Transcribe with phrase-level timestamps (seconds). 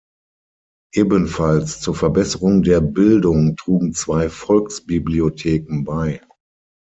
[0.95, 6.19] Ebenfalls zur Verbesserung der Bildung trugen zwei Volksbibliotheken bei.